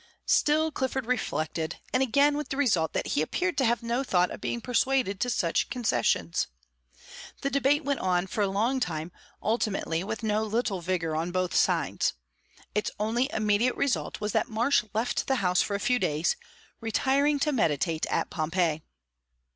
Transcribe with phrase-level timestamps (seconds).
[0.25, 4.31] Still Clifford reflected, and again with the result that he appeared to have no thought
[4.31, 6.47] of being persuaded to such concessions.
[7.43, 9.11] The debate went on for a long time,
[9.43, 12.13] ultimately with no little vigour on both sides.
[12.73, 16.35] Its only immediate result was that Marsh left the house for a few days,
[16.79, 18.81] retiring to meditate at Pompeii.